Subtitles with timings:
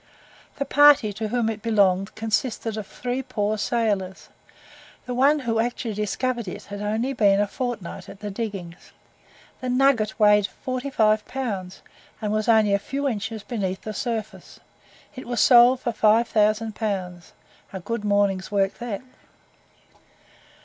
[0.55, 4.29] The party to whom it belonged consisted of three poor sailors;
[5.05, 8.93] the one who actually discovered it had only been a fortnight at the diggings.
[9.59, 11.83] The nugget weighed forty five pounds,
[12.19, 14.59] and was only a few inches beneath the surface.
[15.15, 17.33] It was sold for 5,000 pounds;
[17.71, 19.01] a good morning's work that!